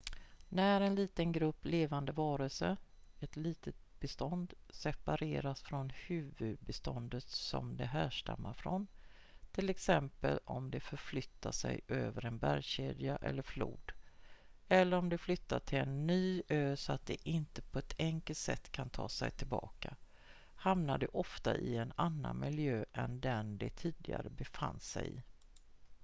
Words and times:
när 0.49 0.81
en 0.81 0.95
liten 0.95 1.31
grupp 1.31 1.65
levande 1.65 2.11
varelser 2.11 2.77
ett 3.19 3.35
litet 3.35 3.75
bestånd 3.99 4.53
separeras 4.69 5.61
från 5.61 5.89
huvudbeståndet 5.89 7.29
som 7.29 7.77
de 7.77 7.83
härstammar 7.85 8.53
från 8.53 8.87
till 9.51 9.69
exempel 9.69 10.39
om 10.45 10.71
de 10.71 10.79
förflyttar 10.79 11.51
sig 11.51 11.81
över 11.87 12.25
en 12.25 12.37
bergskedja 12.37 13.15
eller 13.17 13.41
flod 13.43 13.91
eller 14.69 14.97
om 14.97 15.09
de 15.09 15.17
flyttar 15.17 15.59
till 15.59 15.77
en 15.79 16.07
ny 16.07 16.43
ö 16.49 16.75
så 16.75 16.93
att 16.93 17.05
de 17.05 17.17
inte 17.23 17.61
på 17.61 17.79
ett 17.79 17.95
enkelt 17.99 18.37
sätt 18.39 18.71
kan 18.71 18.89
ta 18.89 19.09
sig 19.09 19.31
tillbaka 19.31 19.95
hamnar 20.55 20.97
de 20.97 21.07
ofta 21.13 21.57
i 21.57 21.77
en 21.77 21.93
annan 21.95 22.39
miljö 22.39 22.85
än 22.93 23.19
den 23.21 23.57
de 23.57 23.69
tidigare 23.69 24.29
befann 24.29 24.79
sig 24.79 25.09
i 25.13 25.21